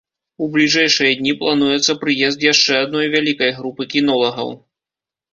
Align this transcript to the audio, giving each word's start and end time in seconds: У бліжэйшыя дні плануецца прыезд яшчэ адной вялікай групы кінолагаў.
У 0.43 0.45
бліжэйшыя 0.53 1.11
дні 1.17 1.33
плануецца 1.41 1.95
прыезд 2.03 2.45
яшчэ 2.45 2.73
адной 2.85 3.11
вялікай 3.17 3.51
групы 3.59 3.87
кінолагаў. 3.93 4.49